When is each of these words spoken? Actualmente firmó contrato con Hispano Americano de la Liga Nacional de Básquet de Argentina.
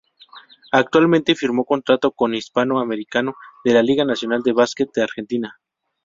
Actualmente 0.71 1.35
firmó 1.35 1.63
contrato 1.63 2.09
con 2.11 2.33
Hispano 2.33 2.79
Americano 2.79 3.35
de 3.63 3.75
la 3.75 3.83
Liga 3.83 4.03
Nacional 4.03 4.41
de 4.41 4.51
Básquet 4.53 4.89
de 4.95 5.03
Argentina. 5.03 5.59